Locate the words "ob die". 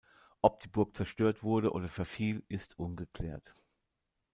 0.41-0.67